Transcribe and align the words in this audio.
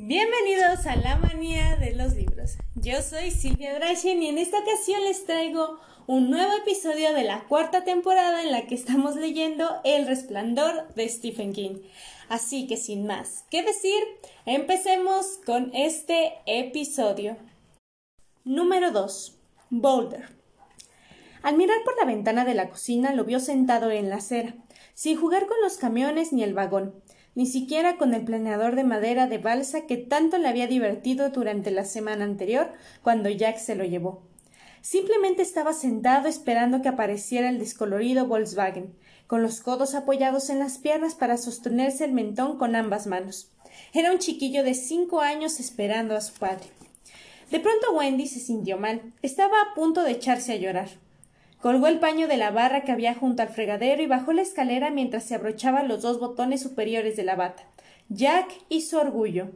Bienvenidos 0.00 0.86
a 0.86 0.94
la 0.94 1.16
manía 1.16 1.74
de 1.74 1.92
los 1.92 2.14
libros. 2.14 2.56
Yo 2.76 3.02
soy 3.02 3.32
Silvia 3.32 3.74
Drachen 3.74 4.22
y 4.22 4.28
en 4.28 4.38
esta 4.38 4.60
ocasión 4.60 5.02
les 5.02 5.26
traigo 5.26 5.80
un 6.06 6.30
nuevo 6.30 6.52
episodio 6.56 7.12
de 7.12 7.24
la 7.24 7.40
cuarta 7.48 7.82
temporada 7.82 8.44
en 8.44 8.52
la 8.52 8.64
que 8.68 8.76
estamos 8.76 9.16
leyendo 9.16 9.80
El 9.82 10.06
resplandor 10.06 10.94
de 10.94 11.08
Stephen 11.08 11.52
King. 11.52 11.80
Así 12.28 12.68
que 12.68 12.76
sin 12.76 13.08
más 13.08 13.44
que 13.50 13.64
decir, 13.64 14.00
empecemos 14.46 15.40
con 15.44 15.74
este 15.74 16.34
episodio. 16.46 17.36
Número 18.44 18.92
2. 18.92 19.36
Boulder. 19.70 20.28
Al 21.42 21.56
mirar 21.56 21.78
por 21.84 21.96
la 21.98 22.04
ventana 22.04 22.44
de 22.44 22.54
la 22.54 22.70
cocina 22.70 23.12
lo 23.12 23.24
vio 23.24 23.40
sentado 23.40 23.90
en 23.90 24.10
la 24.10 24.16
acera, 24.16 24.54
sin 24.94 25.18
jugar 25.18 25.48
con 25.48 25.60
los 25.60 25.76
camiones 25.76 26.32
ni 26.32 26.44
el 26.44 26.54
vagón, 26.54 26.94
ni 27.38 27.46
siquiera 27.46 27.98
con 27.98 28.14
el 28.14 28.24
planeador 28.24 28.74
de 28.74 28.82
madera 28.82 29.28
de 29.28 29.38
balsa 29.38 29.82
que 29.82 29.96
tanto 29.96 30.38
le 30.38 30.48
había 30.48 30.66
divertido 30.66 31.30
durante 31.30 31.70
la 31.70 31.84
semana 31.84 32.24
anterior 32.24 32.72
cuando 33.04 33.30
Jack 33.30 33.58
se 33.58 33.76
lo 33.76 33.84
llevó. 33.84 34.24
Simplemente 34.80 35.42
estaba 35.42 35.72
sentado 35.72 36.26
esperando 36.26 36.82
que 36.82 36.88
apareciera 36.88 37.48
el 37.48 37.60
descolorido 37.60 38.26
Volkswagen, 38.26 38.92
con 39.28 39.40
los 39.40 39.60
codos 39.60 39.94
apoyados 39.94 40.50
en 40.50 40.58
las 40.58 40.78
piernas 40.78 41.14
para 41.14 41.36
sostenerse 41.36 42.06
el 42.06 42.12
mentón 42.12 42.58
con 42.58 42.74
ambas 42.74 43.06
manos. 43.06 43.52
Era 43.94 44.10
un 44.10 44.18
chiquillo 44.18 44.64
de 44.64 44.74
cinco 44.74 45.20
años 45.20 45.60
esperando 45.60 46.16
a 46.16 46.20
su 46.20 46.34
padre. 46.34 46.66
De 47.52 47.60
pronto 47.60 47.92
Wendy 47.92 48.26
se 48.26 48.40
sintió 48.40 48.78
mal. 48.78 49.12
Estaba 49.22 49.54
a 49.62 49.74
punto 49.76 50.02
de 50.02 50.10
echarse 50.10 50.54
a 50.54 50.56
llorar. 50.56 50.88
Colgó 51.60 51.88
el 51.88 51.98
paño 51.98 52.28
de 52.28 52.36
la 52.36 52.50
barra 52.50 52.84
que 52.84 52.92
había 52.92 53.14
junto 53.14 53.42
al 53.42 53.48
fregadero 53.48 54.02
y 54.02 54.06
bajó 54.06 54.32
la 54.32 54.42
escalera 54.42 54.90
mientras 54.90 55.24
se 55.24 55.34
abrochaba 55.34 55.82
los 55.82 56.02
dos 56.02 56.20
botones 56.20 56.62
superiores 56.62 57.16
de 57.16 57.24
la 57.24 57.34
bata. 57.34 57.64
Jack 58.08 58.48
hizo 58.68 59.00
orgullo. 59.00 59.50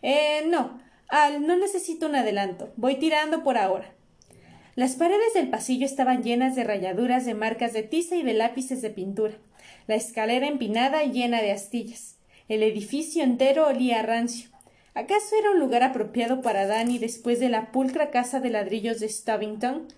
Eh, 0.00 0.44
no. 0.48 0.80
Al, 1.08 1.46
no 1.46 1.56
necesito 1.56 2.06
un 2.06 2.16
adelanto. 2.16 2.72
Voy 2.76 2.96
tirando 2.96 3.44
por 3.44 3.58
ahora. 3.58 3.92
Las 4.74 4.96
paredes 4.96 5.34
del 5.34 5.50
pasillo 5.50 5.84
estaban 5.84 6.22
llenas 6.22 6.56
de 6.56 6.64
rayaduras 6.64 7.26
de 7.26 7.34
marcas 7.34 7.74
de 7.74 7.82
tiza 7.82 8.16
y 8.16 8.22
de 8.22 8.32
lápices 8.32 8.80
de 8.80 8.88
pintura, 8.88 9.34
la 9.86 9.96
escalera 9.96 10.48
empinada 10.48 11.04
y 11.04 11.12
llena 11.12 11.42
de 11.42 11.52
astillas. 11.52 12.16
El 12.48 12.62
edificio 12.62 13.22
entero 13.22 13.66
olía 13.66 14.00
a 14.00 14.02
rancio. 14.02 14.48
¿Acaso 14.94 15.36
era 15.38 15.50
un 15.50 15.58
lugar 15.58 15.82
apropiado 15.82 16.40
para 16.40 16.66
Danny 16.66 16.98
después 16.98 17.38
de 17.38 17.50
la 17.50 17.70
pulcra 17.70 18.10
casa 18.10 18.40
de 18.40 18.48
ladrillos 18.48 18.98
de 19.00 19.10
Stubbington? 19.10 19.88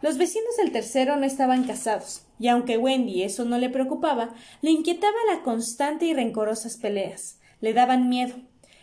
Los 0.00 0.16
vecinos 0.16 0.56
del 0.56 0.70
tercero 0.70 1.16
no 1.16 1.26
estaban 1.26 1.64
casados, 1.64 2.22
y 2.38 2.48
aunque 2.48 2.78
Wendy 2.78 3.24
eso 3.24 3.44
no 3.44 3.58
le 3.58 3.68
preocupaba, 3.68 4.34
le 4.62 4.70
inquietaba 4.70 5.16
la 5.32 5.42
constante 5.42 6.06
y 6.06 6.14
rencorosas 6.14 6.76
peleas. 6.76 7.40
Le 7.60 7.72
daban 7.72 8.08
miedo. 8.08 8.36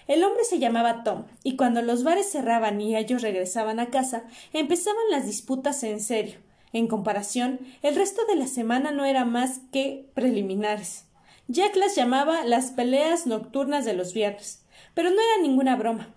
El 0.07 0.23
hombre 0.23 0.43
se 0.43 0.59
llamaba 0.59 1.03
Tom, 1.03 1.25
y 1.41 1.55
cuando 1.55 1.81
los 1.81 2.03
bares 2.03 2.29
cerraban 2.29 2.81
y 2.81 2.97
ellos 2.97 3.21
regresaban 3.21 3.79
a 3.79 3.89
casa, 3.89 4.25
empezaban 4.51 5.03
las 5.09 5.25
disputas 5.25 5.83
en 5.83 6.01
serio. 6.01 6.39
En 6.73 6.87
comparación, 6.87 7.61
el 7.81 7.95
resto 7.95 8.25
de 8.25 8.35
la 8.35 8.47
semana 8.47 8.91
no 8.91 9.05
era 9.05 9.23
más 9.23 9.61
que 9.71 10.09
preliminares. 10.13 11.05
Jack 11.47 11.77
las 11.77 11.95
llamaba 11.95 12.43
las 12.43 12.71
peleas 12.71 13.25
nocturnas 13.25 13.85
de 13.85 13.93
los 13.93 14.13
viernes, 14.13 14.65
pero 14.93 15.09
no 15.09 15.15
era 15.15 15.41
ninguna 15.41 15.77
broma. 15.77 16.13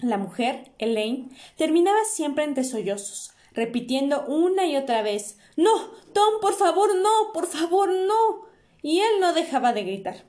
La 0.00 0.18
mujer, 0.18 0.72
Elaine, 0.78 1.30
terminaba 1.56 1.98
siempre 2.04 2.44
entre 2.44 2.64
sollozos, 2.64 3.32
repitiendo 3.52 4.24
una 4.26 4.66
y 4.66 4.76
otra 4.76 5.02
vez 5.02 5.38
No. 5.56 5.90
Tom, 6.12 6.40
por 6.40 6.54
favor, 6.54 6.94
no. 6.96 7.32
por 7.32 7.46
favor, 7.46 7.90
no. 7.90 8.46
y 8.82 9.00
él 9.00 9.20
no 9.20 9.32
dejaba 9.32 9.72
de 9.72 9.84
gritar. 9.84 10.24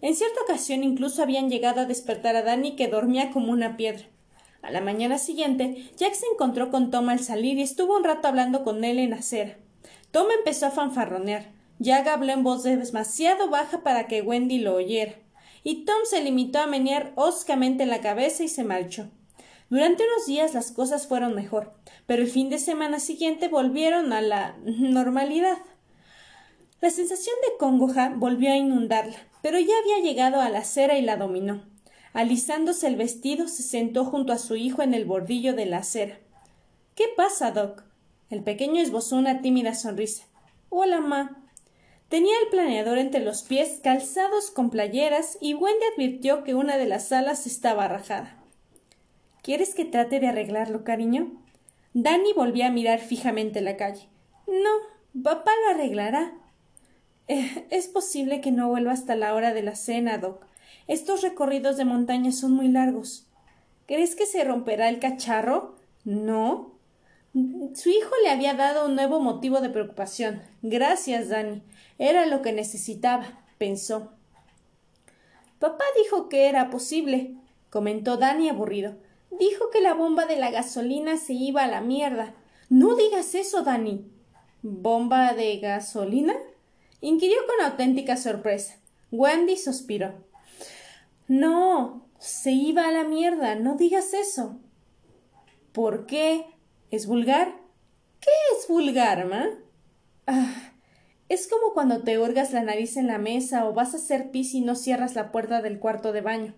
En 0.00 0.14
cierta 0.14 0.42
ocasión 0.42 0.84
incluso 0.84 1.22
habían 1.22 1.48
llegado 1.48 1.80
a 1.80 1.86
despertar 1.86 2.36
a 2.36 2.42
Danny 2.42 2.76
que 2.76 2.88
dormía 2.88 3.30
como 3.30 3.52
una 3.52 3.76
piedra. 3.76 4.04
A 4.60 4.70
la 4.70 4.80
mañana 4.80 5.18
siguiente, 5.18 5.90
Jack 5.96 6.14
se 6.14 6.26
encontró 6.32 6.70
con 6.70 6.90
Tom 6.90 7.08
al 7.10 7.20
salir 7.20 7.58
y 7.58 7.62
estuvo 7.62 7.96
un 7.96 8.04
rato 8.04 8.28
hablando 8.28 8.64
con 8.64 8.82
él 8.84 8.98
en 8.98 9.12
acera. 9.12 9.58
Tom 10.10 10.26
empezó 10.30 10.66
a 10.66 10.70
fanfarronear. 10.70 11.52
Jack 11.78 12.06
habló 12.06 12.32
en 12.32 12.44
voz 12.44 12.62
demasiado 12.62 13.50
baja 13.50 13.82
para 13.82 14.06
que 14.06 14.22
Wendy 14.22 14.58
lo 14.58 14.74
oyera, 14.74 15.14
y 15.64 15.84
Tom 15.84 15.96
se 16.04 16.22
limitó 16.22 16.60
a 16.60 16.66
menear 16.66 17.12
hoscamente 17.16 17.84
la 17.84 18.00
cabeza 18.00 18.42
y 18.44 18.48
se 18.48 18.64
marchó. 18.64 19.10
Durante 19.74 20.04
unos 20.04 20.26
días 20.26 20.54
las 20.54 20.70
cosas 20.70 21.08
fueron 21.08 21.34
mejor, 21.34 21.72
pero 22.06 22.22
el 22.22 22.28
fin 22.28 22.48
de 22.48 22.60
semana 22.60 23.00
siguiente 23.00 23.48
volvieron 23.48 24.12
a 24.12 24.20
la 24.20 24.54
normalidad. 24.62 25.58
La 26.80 26.90
sensación 26.90 27.34
de 27.42 27.56
congoja 27.58 28.14
volvió 28.14 28.52
a 28.52 28.56
inundarla, 28.56 29.16
pero 29.42 29.58
ya 29.58 29.74
había 29.82 29.98
llegado 29.98 30.40
a 30.40 30.48
la 30.48 30.60
acera 30.60 30.96
y 30.96 31.02
la 31.02 31.16
dominó. 31.16 31.64
Alisándose 32.12 32.86
el 32.86 32.94
vestido, 32.94 33.48
se 33.48 33.64
sentó 33.64 34.04
junto 34.04 34.32
a 34.32 34.38
su 34.38 34.54
hijo 34.54 34.80
en 34.80 34.94
el 34.94 35.06
bordillo 35.06 35.54
de 35.54 35.66
la 35.66 35.78
acera. 35.78 36.20
¿Qué 36.94 37.06
pasa, 37.16 37.50
Doc? 37.50 37.82
El 38.30 38.44
pequeño 38.44 38.80
esbozó 38.80 39.16
una 39.16 39.42
tímida 39.42 39.74
sonrisa. 39.74 40.22
Hola, 40.68 41.00
ma. 41.00 41.44
Tenía 42.08 42.34
el 42.44 42.48
planeador 42.48 42.98
entre 42.98 43.24
los 43.24 43.42
pies, 43.42 43.80
calzados 43.82 44.52
con 44.52 44.70
playeras, 44.70 45.36
y 45.40 45.54
Wendy 45.54 45.84
advirtió 45.94 46.44
que 46.44 46.54
una 46.54 46.76
de 46.76 46.86
las 46.86 47.10
alas 47.10 47.48
estaba 47.48 47.88
rajada. 47.88 48.43
¿Quieres 49.44 49.74
que 49.74 49.84
trate 49.84 50.20
de 50.20 50.28
arreglarlo, 50.28 50.84
cariño? 50.84 51.30
Danny 51.92 52.32
volvió 52.32 52.64
a 52.64 52.70
mirar 52.70 52.98
fijamente 52.98 53.60
la 53.60 53.76
calle. 53.76 54.08
No, 54.46 55.22
papá 55.22 55.50
lo 55.62 55.74
arreglará. 55.74 56.32
Eh, 57.28 57.66
es 57.68 57.86
posible 57.88 58.40
que 58.40 58.52
no 58.52 58.70
vuelva 58.70 58.92
hasta 58.92 59.16
la 59.16 59.34
hora 59.34 59.52
de 59.52 59.62
la 59.62 59.74
cena, 59.74 60.16
Doc. 60.16 60.46
Estos 60.86 61.20
recorridos 61.20 61.76
de 61.76 61.84
montaña 61.84 62.32
son 62.32 62.52
muy 62.52 62.68
largos. 62.68 63.26
¿Crees 63.86 64.16
que 64.16 64.24
se 64.24 64.44
romperá 64.44 64.88
el 64.88 64.98
cacharro? 64.98 65.76
No. 66.04 66.72
Su 67.74 67.90
hijo 67.90 68.14
le 68.22 68.30
había 68.30 68.54
dado 68.54 68.86
un 68.86 68.94
nuevo 68.94 69.20
motivo 69.20 69.60
de 69.60 69.68
preocupación. 69.68 70.40
Gracias, 70.62 71.28
Danny. 71.28 71.62
Era 71.98 72.24
lo 72.24 72.40
que 72.40 72.54
necesitaba, 72.54 73.44
pensó. 73.58 74.10
Papá 75.58 75.84
dijo 76.02 76.30
que 76.30 76.48
era 76.48 76.70
posible, 76.70 77.34
comentó 77.68 78.16
Danny 78.16 78.48
aburrido. 78.48 79.03
Dijo 79.38 79.70
que 79.70 79.80
la 79.80 79.94
bomba 79.94 80.26
de 80.26 80.36
la 80.36 80.50
gasolina 80.50 81.16
se 81.16 81.32
iba 81.32 81.64
a 81.64 81.68
la 81.68 81.80
mierda. 81.80 82.34
No 82.68 82.94
digas 82.94 83.34
eso, 83.34 83.62
Danny. 83.62 84.10
¿Bomba 84.62 85.34
de 85.34 85.58
gasolina? 85.58 86.34
inquirió 87.00 87.38
con 87.46 87.66
auténtica 87.66 88.16
sorpresa. 88.16 88.78
Wendy 89.10 89.56
suspiró. 89.56 90.24
No, 91.28 92.08
se 92.18 92.52
iba 92.52 92.88
a 92.88 92.90
la 92.90 93.04
mierda. 93.04 93.54
No 93.56 93.76
digas 93.76 94.14
eso. 94.14 94.58
¿Por 95.72 96.06
qué? 96.06 96.46
¿Es 96.90 97.06
vulgar? 97.06 97.54
¿Qué 98.20 98.30
es 98.56 98.68
vulgar, 98.68 99.26
ma? 99.26 99.46
Ah, 100.26 100.72
es 101.28 101.48
como 101.48 101.74
cuando 101.74 102.02
te 102.02 102.18
hurgas 102.18 102.52
la 102.52 102.62
nariz 102.62 102.96
en 102.96 103.06
la 103.06 103.18
mesa 103.18 103.66
o 103.66 103.74
vas 103.74 103.92
a 103.94 103.98
hacer 103.98 104.30
pis 104.30 104.54
y 104.54 104.60
no 104.60 104.76
cierras 104.76 105.14
la 105.14 105.32
puerta 105.32 105.60
del 105.60 105.78
cuarto 105.78 106.12
de 106.12 106.20
baño. 106.20 106.54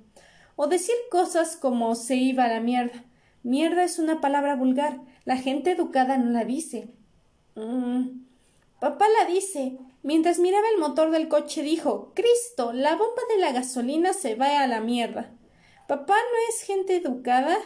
O 0.57 0.67
decir 0.67 0.95
cosas 1.11 1.57
como 1.57 1.95
se 1.95 2.17
iba 2.17 2.45
a 2.45 2.49
la 2.49 2.61
mierda. 2.61 3.05
Mierda 3.43 3.85
es 3.85 3.99
una 3.99 4.21
palabra 4.21 4.57
vulgar. 4.57 5.01
La 5.25 5.37
gente 5.37 5.71
educada 5.71 6.19
no 6.19 6.31
la 6.31 6.45
dice. 6.45 6.89
Mm, 7.55 8.25
papá 8.81 9.07
la 9.21 9.27
dice. 9.27 9.79
Mientras 10.03 10.39
miraba 10.39 10.67
el 10.75 10.81
motor 10.81 11.11
del 11.11 11.29
coche 11.29 11.63
dijo 11.63 12.13
Cristo, 12.15 12.73
la 12.73 12.93
bomba 12.93 13.23
de 13.35 13.41
la 13.41 13.53
gasolina 13.53 14.13
se 14.13 14.35
va 14.35 14.61
a 14.61 14.67
la 14.67 14.81
mierda. 14.81 15.31
¿Papá 15.87 16.15
no 16.15 16.39
es 16.49 16.63
gente 16.63 16.97
educada? 16.97 17.57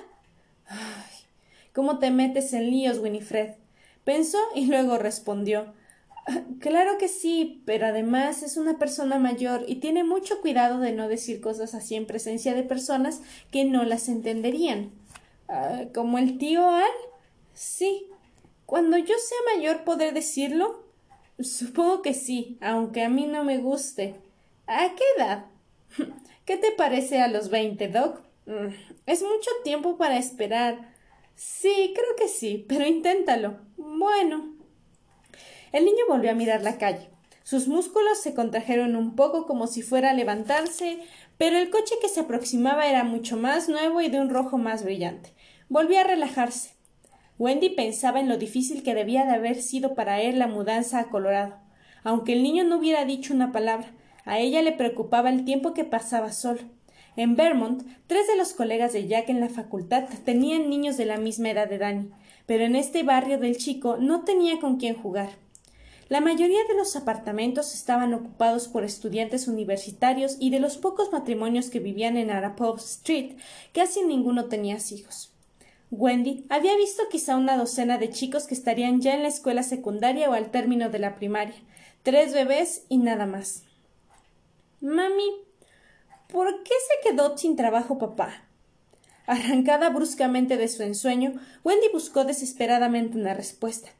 Ay, 0.66 1.26
¿cómo 1.74 1.98
te 1.98 2.10
metes 2.10 2.52
en 2.52 2.70
líos, 2.70 2.98
Winifred? 2.98 3.54
Pensó 4.04 4.38
y 4.54 4.66
luego 4.66 4.98
respondió 4.98 5.72
Claro 6.60 6.98
que 6.98 7.08
sí, 7.08 7.62
pero 7.64 7.86
además 7.86 8.42
es 8.42 8.56
una 8.56 8.78
persona 8.78 9.18
mayor 9.18 9.64
y 9.66 9.76
tiene 9.76 10.04
mucho 10.04 10.40
cuidado 10.40 10.78
de 10.78 10.92
no 10.92 11.08
decir 11.08 11.40
cosas 11.40 11.74
así 11.74 11.94
en 11.94 12.06
presencia 12.06 12.54
de 12.54 12.62
personas 12.62 13.22
que 13.50 13.64
no 13.64 13.84
las 13.84 14.08
entenderían. 14.08 14.90
Ah, 15.48 15.84
¿Como 15.94 16.18
el 16.18 16.38
tío 16.38 16.68
Al? 16.68 16.84
Sí. 17.54 18.06
Cuando 18.66 18.98
yo 18.98 19.14
sea 19.18 19.56
mayor 19.56 19.84
podré 19.84 20.12
decirlo. 20.12 20.84
Supongo 21.40 22.02
que 22.02 22.12
sí, 22.12 22.58
aunque 22.60 23.02
a 23.02 23.08
mí 23.08 23.26
no 23.26 23.42
me 23.42 23.58
guste. 23.58 24.14
¿A 24.66 24.90
qué 24.94 25.04
edad? 25.16 25.46
¿Qué 26.44 26.56
te 26.56 26.72
parece 26.72 27.20
a 27.20 27.28
los 27.28 27.48
veinte, 27.48 27.88
Doc? 27.88 28.20
Mm, 28.46 28.68
es 29.06 29.22
mucho 29.22 29.50
tiempo 29.64 29.96
para 29.96 30.18
esperar. 30.18 30.92
Sí, 31.34 31.92
creo 31.94 32.16
que 32.16 32.28
sí, 32.28 32.64
pero 32.68 32.86
inténtalo. 32.86 33.58
Bueno. 33.76 34.59
El 35.72 35.84
niño 35.84 36.04
volvió 36.08 36.32
a 36.32 36.34
mirar 36.34 36.62
la 36.62 36.78
calle. 36.78 37.10
Sus 37.44 37.68
músculos 37.68 38.18
se 38.20 38.34
contrajeron 38.34 38.96
un 38.96 39.14
poco 39.14 39.46
como 39.46 39.66
si 39.66 39.82
fuera 39.82 40.10
a 40.10 40.14
levantarse, 40.14 40.98
pero 41.38 41.56
el 41.58 41.70
coche 41.70 41.94
que 42.02 42.08
se 42.08 42.20
aproximaba 42.20 42.86
era 42.88 43.04
mucho 43.04 43.36
más 43.36 43.68
nuevo 43.68 44.00
y 44.00 44.08
de 44.08 44.20
un 44.20 44.30
rojo 44.30 44.58
más 44.58 44.84
brillante. 44.84 45.32
Volvió 45.68 46.00
a 46.00 46.04
relajarse. 46.04 46.74
Wendy 47.38 47.70
pensaba 47.70 48.20
en 48.20 48.28
lo 48.28 48.36
difícil 48.36 48.82
que 48.82 48.94
debía 48.94 49.24
de 49.24 49.32
haber 49.32 49.62
sido 49.62 49.94
para 49.94 50.20
él 50.20 50.38
la 50.38 50.46
mudanza 50.46 50.98
a 50.98 51.08
Colorado. 51.08 51.56
Aunque 52.02 52.32
el 52.32 52.42
niño 52.42 52.64
no 52.64 52.78
hubiera 52.78 53.04
dicho 53.04 53.32
una 53.32 53.52
palabra, 53.52 53.92
a 54.24 54.38
ella 54.38 54.62
le 54.62 54.72
preocupaba 54.72 55.30
el 55.30 55.44
tiempo 55.44 55.72
que 55.72 55.84
pasaba 55.84 56.32
solo. 56.32 56.60
En 57.16 57.36
Vermont, 57.36 57.82
tres 58.06 58.26
de 58.26 58.36
los 58.36 58.52
colegas 58.52 58.92
de 58.92 59.06
Jack 59.06 59.28
en 59.28 59.40
la 59.40 59.48
facultad 59.48 60.04
tenían 60.24 60.68
niños 60.68 60.96
de 60.96 61.06
la 61.06 61.16
misma 61.16 61.50
edad 61.50 61.68
de 61.68 61.78
Danny, 61.78 62.10
pero 62.46 62.64
en 62.64 62.76
este 62.76 63.02
barrio 63.02 63.38
del 63.38 63.56
chico 63.56 63.96
no 63.98 64.24
tenía 64.24 64.60
con 64.60 64.76
quién 64.76 64.94
jugar. 64.94 65.30
La 66.10 66.20
mayoría 66.20 66.64
de 66.68 66.74
los 66.74 66.96
apartamentos 66.96 67.72
estaban 67.72 68.12
ocupados 68.14 68.66
por 68.66 68.82
estudiantes 68.84 69.46
universitarios 69.46 70.36
y 70.40 70.50
de 70.50 70.58
los 70.58 70.76
pocos 70.76 71.12
matrimonios 71.12 71.70
que 71.70 71.78
vivían 71.78 72.16
en 72.16 72.32
Arapahoe 72.32 72.78
Street, 72.78 73.36
casi 73.72 74.02
ninguno 74.02 74.46
tenía 74.46 74.76
hijos. 74.90 75.32
Wendy 75.92 76.46
había 76.48 76.76
visto 76.76 77.04
quizá 77.08 77.36
una 77.36 77.56
docena 77.56 77.96
de 77.96 78.10
chicos 78.10 78.48
que 78.48 78.54
estarían 78.54 79.00
ya 79.00 79.14
en 79.14 79.22
la 79.22 79.28
escuela 79.28 79.62
secundaria 79.62 80.28
o 80.28 80.32
al 80.32 80.50
término 80.50 80.90
de 80.90 80.98
la 80.98 81.14
primaria, 81.14 81.54
tres 82.02 82.34
bebés 82.34 82.84
y 82.88 82.98
nada 82.98 83.26
más. 83.26 83.62
Mami, 84.80 85.46
¿Por 86.26 86.64
qué 86.64 86.74
se 86.88 87.08
quedó 87.08 87.38
sin 87.38 87.54
trabajo 87.54 87.98
papá? 87.98 88.44
Arrancada 89.26 89.90
bruscamente 89.90 90.56
de 90.56 90.66
su 90.66 90.82
ensueño, 90.82 91.34
Wendy 91.62 91.86
buscó 91.92 92.24
desesperadamente 92.24 93.16
una 93.16 93.32
respuesta. 93.32 93.90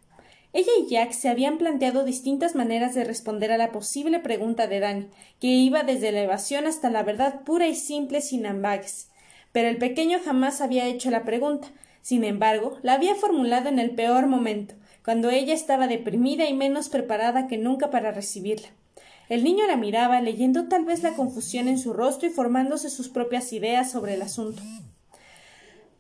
Ella 0.53 0.73
y 0.81 0.89
Jack 0.89 1.13
se 1.13 1.29
habían 1.29 1.59
planteado 1.59 2.05
distintas 2.05 2.57
maneras 2.57 2.95
de 2.95 3.05
responder 3.05 3.53
a 3.53 3.59
la 3.59 3.71
posible 3.71 4.19
pregunta 4.19 4.67
de 4.67 4.81
Danny, 4.81 5.07
que 5.41 5.47
iba 5.47 5.85
desde 5.85 6.11
la 6.11 6.23
evasión 6.23 6.67
hasta 6.67 6.91
la 6.91 7.05
verdad 7.05 7.43
pura 7.45 7.69
y 7.69 7.75
simple 7.77 8.21
sin 8.21 8.47
ambages. 8.47 9.09
Pero 9.53 9.69
el 9.69 9.79
pequeño 9.79 10.19
jamás 10.25 10.61
había 10.61 10.87
hecho 10.87 11.11
la 11.11 11.25
pregunta. 11.25 11.69
Sin 12.03 12.25
embargo, 12.25 12.79
la 12.83 12.95
había 12.95 13.15
formulado 13.15 13.69
en 13.69 13.79
el 13.79 13.93
peor 13.93 14.27
momento, 14.27 14.75
cuando 15.05 15.31
ella 15.31 15.55
estaba 15.55 15.87
deprimida 15.87 16.49
y 16.49 16.55
menos 16.55 16.89
preparada 16.89 17.47
que 17.47 17.59
nunca 17.59 17.91
para 17.91 18.11
recibirla. 18.11 18.69
El 19.29 19.45
niño 19.45 19.67
la 19.69 19.77
miraba, 19.77 20.21
leyendo 20.21 20.67
tal 20.67 20.85
vez 20.85 21.05
la 21.05 21.15
confusión 21.15 21.69
en 21.69 21.79
su 21.79 21.93
rostro 21.93 22.29
y 22.29 22.33
formándose 22.33 22.91
sus 22.91 23.09
propias 23.09 23.53
ideas 23.53 23.91
sobre 23.93 24.15
el 24.15 24.23
asunto. 24.23 24.61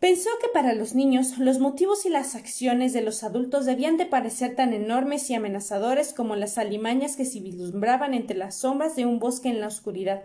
Pensó 0.01 0.31
que 0.41 0.49
para 0.49 0.73
los 0.73 0.95
niños 0.95 1.37
los 1.37 1.59
motivos 1.59 2.07
y 2.07 2.09
las 2.09 2.35
acciones 2.35 2.95
de 2.95 3.03
los 3.03 3.23
adultos 3.23 3.67
debían 3.67 3.99
de 3.99 4.07
parecer 4.07 4.57
tan 4.57 4.73
enormes 4.73 5.29
y 5.29 5.35
amenazadores 5.35 6.15
como 6.15 6.37
las 6.37 6.57
alimañas 6.57 7.17
que 7.17 7.27
se 7.27 7.41
vislumbraban 7.41 8.15
entre 8.15 8.39
las 8.39 8.55
sombras 8.55 8.97
de 8.97 9.05
un 9.05 9.19
bosque 9.19 9.51
en 9.51 9.61
la 9.61 9.67
oscuridad. 9.67 10.23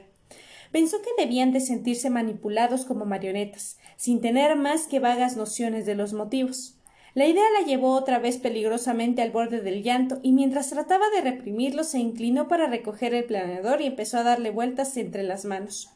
Pensó 0.72 1.02
que 1.02 1.22
debían 1.22 1.52
de 1.52 1.60
sentirse 1.60 2.10
manipulados 2.10 2.86
como 2.86 3.06
marionetas, 3.06 3.78
sin 3.98 4.22
tener 4.22 4.56
más 4.56 4.88
que 4.88 5.00
vagas 5.00 5.36
nociones 5.36 5.86
de 5.86 5.96
los 5.96 6.14
motivos. 6.14 6.80
La 7.14 7.28
idea 7.28 7.44
la 7.60 7.66
llevó 7.66 7.92
otra 7.92 8.18
vez 8.20 8.38
peligrosamente 8.38 9.22
al 9.22 9.32
borde 9.32 9.60
del 9.60 9.84
llanto, 9.84 10.20
y 10.24 10.32
mientras 10.32 10.70
trataba 10.70 11.10
de 11.10 11.20
reprimirlo 11.20 11.84
se 11.84 12.00
inclinó 12.00 12.48
para 12.48 12.68
recoger 12.68 13.14
el 13.14 13.26
planeador 13.26 13.82
y 13.82 13.88
empezó 13.88 14.20
a 14.20 14.24
darle 14.24 14.52
vueltas 14.52 14.96
entre 14.96 15.24
las 15.24 15.44
manos. 15.44 15.95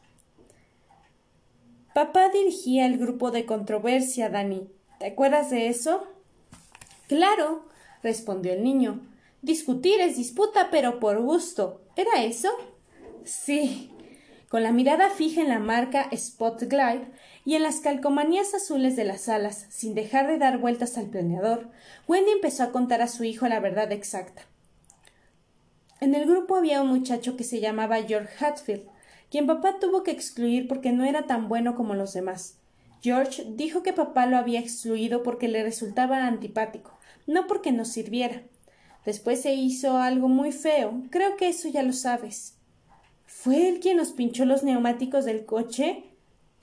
Papá 2.00 2.30
dirigía 2.30 2.86
el 2.86 2.98
grupo 2.98 3.30
de 3.30 3.46
controversia, 3.46 4.30
Dani. 4.30 4.70
¿Te 5.00 5.08
acuerdas 5.08 5.50
de 5.50 5.68
eso? 5.68 6.08
Claro, 7.10 7.66
respondió 8.02 8.54
el 8.54 8.64
niño. 8.64 9.02
Discutir 9.42 10.00
es 10.00 10.16
disputa, 10.16 10.70
pero 10.72 11.02
por 11.02 11.22
gusto. 11.22 11.82
¿Era 11.98 12.24
eso? 12.24 12.48
Sí. 13.26 13.92
Con 14.48 14.64
la 14.64 14.72
mirada 14.72 15.10
fija 15.10 15.42
en 15.42 15.50
la 15.50 15.60
marca 15.60 16.08
Spot 16.12 16.62
Glide, 16.62 17.12
y 17.44 17.56
en 17.56 17.64
las 17.64 17.82
calcomanías 17.82 18.54
azules 18.54 18.96
de 18.96 19.04
las 19.04 19.28
alas, 19.28 19.66
sin 19.70 19.94
dejar 19.94 20.28
de 20.28 20.38
dar 20.38 20.58
vueltas 20.58 20.98
al 20.98 21.08
planeador, 21.08 21.70
Wendy 22.08 22.32
empezó 22.32 22.64
a 22.64 22.72
contar 22.72 23.02
a 23.02 23.10
su 23.10 23.26
hijo 23.26 23.46
la 23.50 23.60
verdad 23.60 23.92
exacta. 23.92 24.44
En 26.00 26.16
el 26.16 26.26
grupo 26.26 26.56
había 26.56 26.82
un 26.82 26.88
muchacho 26.88 27.36
que 27.36 27.44
se 27.44 27.60
llamaba 27.60 28.04
George 28.04 28.34
Hatfield, 28.40 28.88
quien 29.30 29.48
papá 29.48 29.80
tuvo 29.80 30.04
que 30.04 30.12
excluir 30.12 30.68
porque 30.68 30.92
no 30.92 31.06
era 31.06 31.28
tan 31.28 31.48
bueno 31.50 31.76
como 31.76 31.96
los 31.96 32.14
demás. 32.14 32.58
George 33.02 33.46
dijo 33.48 33.84
que 33.84 33.94
papá 33.94 34.26
lo 34.26 34.38
había 34.38 34.60
excluido 34.60 35.24
porque 35.24 35.48
le 35.48 35.64
resultaba 35.64 36.26
antipático, 36.28 36.98
no 37.28 37.48
porque 37.48 37.72
no 37.72 37.86
sirviera. 37.86 38.44
Después 39.06 39.42
se 39.42 39.54
hizo 39.54 39.98
algo 39.98 40.28
muy 40.28 40.52
feo. 40.52 41.04
Creo 41.10 41.38
que 41.38 41.48
eso 41.48 41.70
ya 41.70 41.84
lo 41.84 41.94
sabes. 41.94 42.58
¿Fue 43.26 43.70
él 43.70 43.80
quien 43.80 43.98
nos 43.98 44.12
pinchó 44.12 44.46
los 44.46 44.64
neumáticos 44.64 45.26
del 45.26 45.46
coche? 45.46 46.04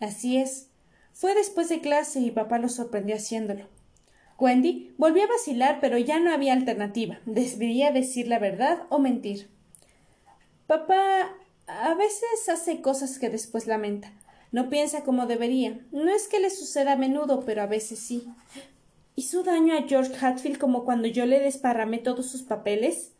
Así 0.00 0.36
es. 0.36 0.68
Fue 1.12 1.34
después 1.34 1.68
de 1.70 1.80
clase 1.80 2.20
y 2.20 2.30
papá 2.30 2.58
lo 2.58 2.68
sorprendió 2.68 3.16
haciéndolo. 3.16 3.68
Wendy 4.38 4.94
volvió 4.98 5.24
a 5.24 5.28
vacilar, 5.28 5.78
pero 5.80 5.96
ya 5.96 6.18
no 6.18 6.30
había 6.30 6.52
alternativa. 6.52 7.20
Debía 7.24 7.90
decir 7.90 8.28
la 8.28 8.38
verdad 8.38 8.82
o 8.90 8.98
mentir. 8.98 9.48
Papá 10.66 11.32
a 11.66 11.94
veces 11.94 12.48
hace 12.48 12.80
cosas 12.80 13.18
que 13.18 13.30
después 13.30 13.66
lamenta. 13.66 14.12
No 14.52 14.68
piensa 14.68 15.02
como 15.02 15.26
debería. 15.26 15.80
No 15.90 16.10
es 16.10 16.28
que 16.28 16.40
le 16.40 16.50
suceda 16.50 16.92
a 16.92 16.96
menudo, 16.96 17.44
pero 17.44 17.62
a 17.62 17.66
veces 17.66 17.98
sí. 17.98 18.26
¿Hizo 19.16 19.42
daño 19.42 19.76
a 19.76 19.82
George 19.82 20.14
Hatfield 20.20 20.58
como 20.58 20.84
cuando 20.84 21.08
yo 21.08 21.26
le 21.26 21.40
desparramé 21.40 21.98
todos 21.98 22.30
sus 22.30 22.42
papeles? 22.42 23.12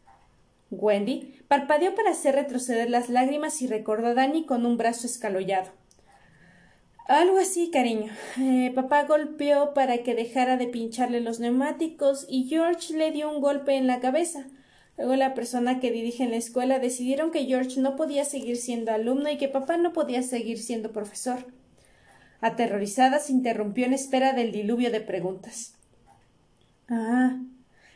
Wendy 0.70 1.40
parpadeó 1.48 1.94
para 1.94 2.10
hacer 2.10 2.34
retroceder 2.34 2.90
las 2.90 3.08
lágrimas 3.08 3.62
y 3.62 3.66
recordó 3.66 4.08
a 4.08 4.14
Danny 4.14 4.44
con 4.44 4.66
un 4.66 4.76
brazo 4.76 5.06
escalollado. 5.06 5.70
Algo 7.08 7.38
así, 7.38 7.70
cariño. 7.70 8.12
Eh, 8.40 8.72
papá 8.74 9.04
golpeó 9.04 9.74
para 9.74 9.98
que 9.98 10.14
dejara 10.14 10.56
de 10.56 10.66
pincharle 10.66 11.20
los 11.20 11.38
neumáticos 11.38 12.26
y 12.28 12.44
George 12.48 12.94
le 12.94 13.12
dio 13.12 13.30
un 13.30 13.40
golpe 13.40 13.76
en 13.76 13.86
la 13.86 14.00
cabeza. 14.00 14.46
Luego 14.96 15.14
la 15.16 15.34
persona 15.34 15.78
que 15.78 15.90
dirige 15.90 16.24
en 16.24 16.30
la 16.30 16.36
escuela 16.36 16.78
decidieron 16.78 17.30
que 17.30 17.44
George 17.44 17.80
no 17.80 17.96
podía 17.96 18.24
seguir 18.24 18.56
siendo 18.56 18.92
alumno 18.92 19.30
y 19.30 19.36
que 19.36 19.48
papá 19.48 19.76
no 19.76 19.92
podía 19.92 20.22
seguir 20.22 20.58
siendo 20.58 20.92
profesor. 20.92 21.52
Aterrorizada 22.40 23.18
se 23.18 23.32
interrumpió 23.32 23.86
en 23.86 23.92
espera 23.92 24.32
del 24.32 24.52
diluvio 24.52 24.90
de 24.90 25.00
preguntas. 25.00 25.74
Ah. 26.88 27.36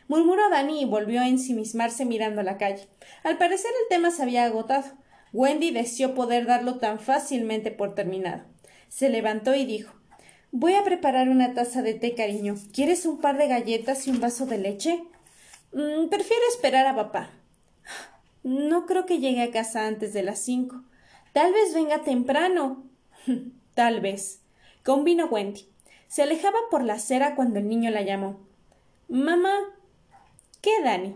murmuró 0.07 0.49
Dani 0.49 0.81
y 0.81 0.85
volvió 0.85 1.21
a 1.21 1.27
ensimismarse 1.27 2.05
mirando 2.05 2.43
la 2.43 2.57
calle. 2.57 2.87
Al 3.23 3.37
parecer 3.37 3.71
el 3.83 3.89
tema 3.89 4.11
se 4.11 4.23
había 4.23 4.43
agotado. 4.45 4.97
Wendy 5.33 5.71
deseó 5.71 6.13
poder 6.13 6.45
darlo 6.45 6.77
tan 6.79 6.99
fácilmente 6.99 7.71
por 7.71 7.95
terminado. 7.95 8.43
Se 8.89 9.09
levantó 9.09 9.55
y 9.55 9.65
dijo 9.65 9.95
Voy 10.51 10.73
a 10.73 10.83
preparar 10.83 11.29
una 11.29 11.53
taza 11.53 11.81
de 11.81 11.93
té, 11.93 12.13
cariño. 12.13 12.55
¿Quieres 12.73 13.05
un 13.05 13.21
par 13.21 13.37
de 13.37 13.47
galletas 13.47 14.05
y 14.05 14.11
un 14.11 14.19
vaso 14.19 14.45
de 14.45 14.57
leche? 14.57 15.01
Mm, 15.73 16.09
prefiero 16.09 16.43
esperar 16.49 16.87
a 16.87 16.95
papá. 16.95 17.29
No 18.43 18.85
creo 18.85 19.05
que 19.05 19.19
llegue 19.19 19.41
a 19.41 19.51
casa 19.51 19.87
antes 19.87 20.13
de 20.13 20.23
las 20.23 20.39
cinco. 20.39 20.83
Tal 21.33 21.53
vez 21.53 21.73
venga 21.73 22.03
temprano. 22.03 22.83
Tal 23.73 24.01
vez. 24.01 24.41
Convino 24.83 25.25
Wendy. 25.25 25.67
Se 26.07 26.23
alejaba 26.23 26.57
por 26.69 26.83
la 26.83 26.93
acera 26.93 27.35
cuando 27.35 27.59
el 27.59 27.67
niño 27.67 27.89
la 27.91 28.01
llamó. 28.01 28.39
Mamá. 29.07 29.53
¿Qué, 30.61 30.81
Dani? 30.83 31.15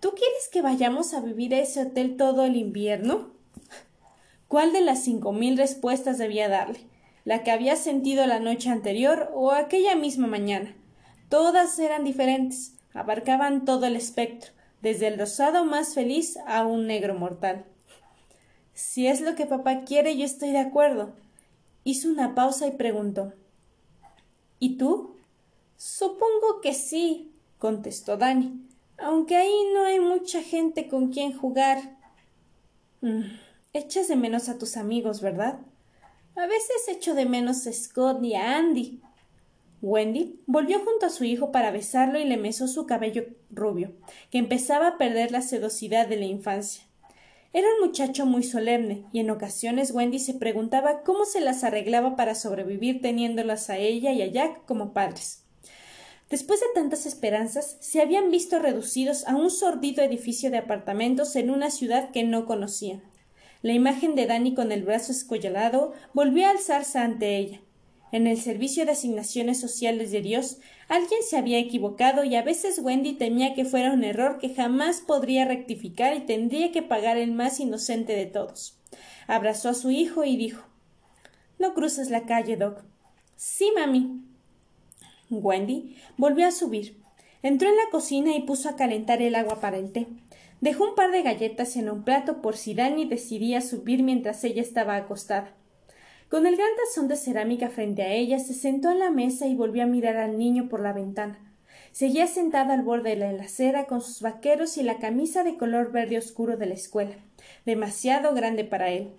¿Tú 0.00 0.10
quieres 0.10 0.48
que 0.50 0.62
vayamos 0.62 1.14
a 1.14 1.20
vivir 1.20 1.54
a 1.54 1.58
ese 1.58 1.82
hotel 1.82 2.16
todo 2.16 2.44
el 2.44 2.56
invierno? 2.56 3.32
cuál 4.52 4.74
de 4.74 4.82
las 4.82 5.02
cinco 5.02 5.32
mil 5.32 5.56
respuestas 5.56 6.18
debía 6.18 6.46
darle, 6.46 6.80
la 7.24 7.42
que 7.42 7.50
había 7.50 7.74
sentido 7.74 8.26
la 8.26 8.38
noche 8.38 8.68
anterior 8.68 9.30
o 9.32 9.52
aquella 9.52 9.96
misma 9.96 10.26
mañana. 10.26 10.76
Todas 11.30 11.78
eran 11.78 12.04
diferentes, 12.04 12.74
abarcaban 12.94 13.64
todo 13.64 13.86
el 13.86 13.96
espectro, 13.96 14.52
desde 14.80 15.08
el 15.08 15.18
rosado 15.18 15.64
más 15.64 15.94
feliz 15.94 16.38
a 16.46 16.64
un 16.64 16.86
negro 16.86 17.14
mortal. 17.14 17.64
Si 18.74 19.06
es 19.06 19.20
lo 19.20 19.34
que 19.34 19.46
papá 19.46 19.82
quiere, 19.84 20.16
yo 20.16 20.24
estoy 20.24 20.50
de 20.50 20.58
acuerdo. 20.58 21.14
Hizo 21.84 22.08
una 22.08 22.34
pausa 22.34 22.66
y 22.66 22.72
preguntó 22.72 23.32
¿Y 24.58 24.76
tú? 24.76 25.16
Supongo 25.76 26.60
que 26.62 26.74
sí, 26.74 27.32
contestó 27.58 28.16
Dani, 28.16 28.68
aunque 28.98 29.36
ahí 29.36 29.54
no 29.74 29.84
hay 29.84 29.98
mucha 29.98 30.42
gente 30.42 30.86
con 30.88 31.12
quien 31.12 31.36
jugar. 31.36 31.98
Mm. 33.00 33.22
Echas 33.72 34.06
de 34.06 34.16
menos 34.16 34.48
a 34.48 34.58
tus 34.58 34.76
amigos, 34.76 35.20
¿verdad? 35.20 35.58
A 36.36 36.46
veces 36.46 36.88
echo 36.88 37.14
de 37.14 37.26
menos 37.26 37.66
a 37.66 37.72
Scott 37.72 38.22
y 38.22 38.34
a 38.34 38.56
Andy. 38.56 39.02
Wendy 39.82 40.40
volvió 40.46 40.78
junto 40.78 41.06
a 41.06 41.10
su 41.10 41.24
hijo 41.24 41.50
para 41.50 41.72
besarlo 41.72 42.20
y 42.20 42.24
le 42.24 42.36
mesó 42.36 42.68
su 42.68 42.86
cabello 42.86 43.24
rubio, 43.50 43.92
que 44.30 44.38
empezaba 44.38 44.86
a 44.86 44.96
perder 44.96 45.32
la 45.32 45.42
sedosidad 45.42 46.06
de 46.06 46.16
la 46.16 46.26
infancia. 46.26 46.84
Era 47.52 47.66
un 47.74 47.86
muchacho 47.86 48.24
muy 48.24 48.44
solemne, 48.44 49.04
y 49.12 49.18
en 49.18 49.30
ocasiones 49.30 49.90
Wendy 49.90 50.20
se 50.20 50.34
preguntaba 50.34 51.02
cómo 51.02 51.24
se 51.24 51.40
las 51.40 51.64
arreglaba 51.64 52.14
para 52.14 52.36
sobrevivir 52.36 53.02
teniéndolas 53.02 53.70
a 53.70 53.76
ella 53.76 54.12
y 54.12 54.22
a 54.22 54.26
Jack 54.26 54.64
como 54.66 54.92
padres. 54.92 55.44
Después 56.30 56.60
de 56.60 56.66
tantas 56.74 57.04
esperanzas, 57.04 57.76
se 57.80 58.00
habían 58.00 58.30
visto 58.30 58.60
reducidos 58.60 59.26
a 59.26 59.34
un 59.34 59.50
sordido 59.50 60.02
edificio 60.04 60.50
de 60.52 60.58
apartamentos 60.58 61.34
en 61.34 61.50
una 61.50 61.70
ciudad 61.70 62.10
que 62.12 62.22
no 62.22 62.46
conocían. 62.46 63.02
La 63.62 63.72
imagen 63.72 64.14
de 64.14 64.26
Dani 64.26 64.54
con 64.54 64.70
el 64.70 64.84
brazo 64.84 65.10
escollado 65.10 65.92
volvió 66.14 66.46
a 66.46 66.50
alzarse 66.50 67.00
ante 67.00 67.36
ella. 67.36 67.60
En 68.12 68.26
el 68.26 68.38
servicio 68.38 68.84
de 68.84 68.92
asignaciones 68.92 69.58
sociales 69.58 70.12
de 70.12 70.20
Dios, 70.20 70.58
alguien 70.88 71.22
se 71.22 71.38
había 71.38 71.58
equivocado 71.58 72.24
y 72.24 72.36
a 72.36 72.42
veces 72.42 72.78
Wendy 72.78 73.14
temía 73.14 73.54
que 73.54 73.64
fuera 73.64 73.90
un 73.90 74.04
error 74.04 74.38
que 74.38 74.54
jamás 74.54 75.00
podría 75.00 75.46
rectificar 75.46 76.14
y 76.14 76.20
tendría 76.20 76.72
que 76.72 76.82
pagar 76.82 77.16
el 77.16 77.32
más 77.32 77.58
inocente 77.58 78.14
de 78.14 78.26
todos. 78.26 78.78
Abrazó 79.26 79.70
a 79.70 79.74
su 79.74 79.90
hijo 79.90 80.24
y 80.24 80.36
dijo 80.36 80.62
No 81.58 81.72
cruces 81.72 82.10
la 82.10 82.26
calle, 82.26 82.58
Doc. 82.58 82.84
Sí, 83.36 83.72
mami. 83.74 84.20
Wendy 85.30 85.96
volvió 86.18 86.46
a 86.46 86.52
subir. 86.52 87.00
Entró 87.42 87.70
en 87.70 87.76
la 87.76 87.90
cocina 87.90 88.36
y 88.36 88.42
puso 88.42 88.68
a 88.68 88.76
calentar 88.76 89.22
el 89.22 89.34
agua 89.34 89.58
para 89.58 89.78
el 89.78 89.90
té. 89.90 90.06
Dejó 90.60 90.84
un 90.84 90.94
par 90.94 91.12
de 91.12 91.22
galletas 91.22 91.76
en 91.76 91.88
un 91.88 92.04
plato 92.04 92.42
por 92.42 92.58
si 92.58 92.74
Dani 92.74 93.06
decidía 93.06 93.62
subir 93.62 94.02
mientras 94.02 94.44
ella 94.44 94.60
estaba 94.60 94.96
acostada. 94.96 95.54
Con 96.32 96.46
el 96.46 96.56
gran 96.56 96.70
tazón 96.82 97.08
de 97.08 97.16
cerámica 97.16 97.68
frente 97.68 98.00
a 98.00 98.14
ella, 98.14 98.38
se 98.38 98.54
sentó 98.54 98.90
en 98.90 99.00
la 99.00 99.10
mesa 99.10 99.46
y 99.48 99.54
volvió 99.54 99.82
a 99.82 99.86
mirar 99.86 100.16
al 100.16 100.38
niño 100.38 100.70
por 100.70 100.80
la 100.80 100.94
ventana. 100.94 101.38
Seguía 101.90 102.26
sentada 102.26 102.72
al 102.72 102.80
borde 102.80 103.10
de 103.10 103.16
la 103.16 103.28
enlacera 103.28 103.84
con 103.84 104.00
sus 104.00 104.22
vaqueros 104.22 104.78
y 104.78 104.82
la 104.82 104.98
camisa 104.98 105.44
de 105.44 105.58
color 105.58 105.92
verde 105.92 106.16
oscuro 106.16 106.56
de 106.56 106.64
la 106.64 106.72
escuela, 106.72 107.16
demasiado 107.66 108.32
grande 108.32 108.64
para 108.64 108.88
él. 108.88 109.10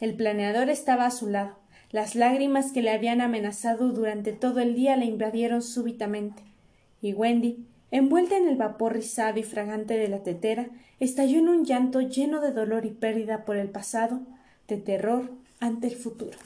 El 0.00 0.16
planeador 0.16 0.68
estaba 0.68 1.06
a 1.06 1.10
su 1.10 1.28
lado. 1.28 1.56
Las 1.92 2.14
lágrimas 2.14 2.72
que 2.72 2.82
le 2.82 2.90
habían 2.90 3.22
amenazado 3.22 3.88
durante 3.88 4.34
todo 4.34 4.60
el 4.60 4.74
día 4.74 4.98
le 4.98 5.06
invadieron 5.06 5.62
súbitamente. 5.62 6.42
Y 7.00 7.14
Wendy, 7.14 7.64
envuelta 7.90 8.36
en 8.36 8.46
el 8.46 8.56
vapor 8.56 8.92
rizado 8.92 9.38
y 9.38 9.44
fragante 9.44 9.96
de 9.96 10.08
la 10.08 10.22
tetera, 10.22 10.68
estalló 10.98 11.38
en 11.38 11.48
un 11.48 11.64
llanto 11.64 12.02
lleno 12.02 12.42
de 12.42 12.52
dolor 12.52 12.84
y 12.84 12.90
pérdida 12.90 13.46
por 13.46 13.56
el 13.56 13.70
pasado, 13.70 14.20
de 14.68 14.76
terror 14.76 15.39
ante 15.60 15.86
el 15.86 15.96
futuro. 15.96 16.36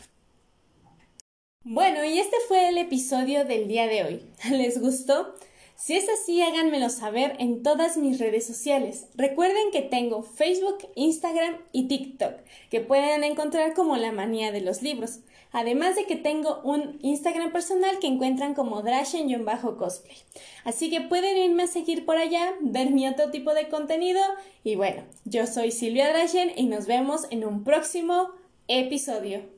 Bueno, 1.62 2.04
y 2.04 2.18
este 2.18 2.36
fue 2.46 2.68
el 2.68 2.76
episodio 2.76 3.46
del 3.46 3.68
día 3.68 3.86
de 3.86 4.04
hoy. 4.04 4.22
¿Les 4.50 4.78
gustó? 4.80 5.34
Si 5.76 5.96
es 5.96 6.08
así, 6.08 6.40
háganmelo 6.40 6.88
saber 6.88 7.36
en 7.38 7.62
todas 7.62 7.96
mis 7.96 8.18
redes 8.18 8.46
sociales. 8.46 9.06
Recuerden 9.14 9.70
que 9.72 9.82
tengo 9.82 10.22
Facebook, 10.22 10.78
Instagram 10.94 11.56
y 11.72 11.88
TikTok, 11.88 12.34
que 12.70 12.80
pueden 12.80 13.24
encontrar 13.24 13.74
como 13.74 13.96
la 13.96 14.12
manía 14.12 14.52
de 14.52 14.60
los 14.60 14.82
libros. 14.82 15.20
Además 15.52 15.96
de 15.96 16.04
que 16.04 16.16
tengo 16.16 16.60
un 16.64 16.98
Instagram 17.00 17.52
personal 17.52 17.98
que 17.98 18.08
encuentran 18.08 18.54
como 18.54 18.82
Drashen-cosplay. 18.82 20.16
Así 20.64 20.90
que 20.90 21.00
pueden 21.00 21.36
irme 21.36 21.62
a 21.64 21.68
seguir 21.68 22.04
por 22.04 22.18
allá, 22.18 22.54
ver 22.60 22.90
mi 22.90 23.08
otro 23.08 23.30
tipo 23.30 23.54
de 23.54 23.68
contenido. 23.68 24.20
Y 24.64 24.74
bueno, 24.74 25.04
yo 25.24 25.46
soy 25.46 25.70
Silvia 25.70 26.08
Drashen 26.08 26.52
y 26.56 26.66
nos 26.66 26.86
vemos 26.86 27.26
en 27.30 27.44
un 27.44 27.64
próximo 27.64 28.30
episodio. 28.68 29.53